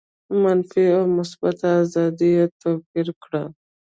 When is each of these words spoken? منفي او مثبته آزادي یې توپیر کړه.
منفي 0.41 0.83
او 0.97 1.03
مثبته 1.17 1.67
آزادي 1.81 2.29
یې 2.37 2.45
توپیر 2.61 3.07
کړه. 3.23 3.43